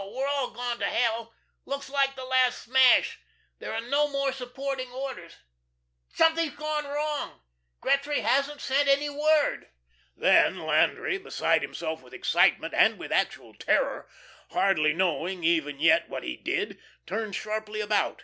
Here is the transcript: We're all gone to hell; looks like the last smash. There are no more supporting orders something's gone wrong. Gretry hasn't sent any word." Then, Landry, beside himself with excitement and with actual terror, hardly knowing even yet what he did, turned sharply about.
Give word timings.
We're 0.00 0.28
all 0.28 0.50
gone 0.52 0.78
to 0.78 0.86
hell; 0.86 1.34
looks 1.66 1.90
like 1.90 2.14
the 2.14 2.24
last 2.24 2.62
smash. 2.62 3.18
There 3.58 3.74
are 3.74 3.80
no 3.80 4.06
more 4.08 4.30
supporting 4.30 4.88
orders 4.92 5.34
something's 6.14 6.54
gone 6.54 6.84
wrong. 6.84 7.40
Gretry 7.82 8.20
hasn't 8.22 8.60
sent 8.60 8.88
any 8.88 9.10
word." 9.10 9.68
Then, 10.16 10.60
Landry, 10.60 11.18
beside 11.18 11.62
himself 11.62 12.00
with 12.00 12.14
excitement 12.14 12.74
and 12.74 12.96
with 12.96 13.10
actual 13.10 13.54
terror, 13.54 14.08
hardly 14.52 14.92
knowing 14.92 15.42
even 15.42 15.80
yet 15.80 16.08
what 16.08 16.22
he 16.22 16.36
did, 16.36 16.80
turned 17.04 17.34
sharply 17.34 17.80
about. 17.80 18.22